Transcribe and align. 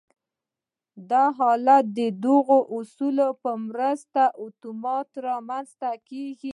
دا 1.09 1.23
حالت 1.37 1.85
د 1.97 1.99
دغو 2.23 2.59
اصولو 2.77 3.27
په 3.43 3.51
مرسته 3.67 4.23
اتومات 4.43 5.09
رامنځته 5.27 5.89
کېږي 6.09 6.49